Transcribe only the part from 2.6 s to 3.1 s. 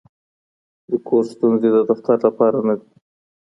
نه دي.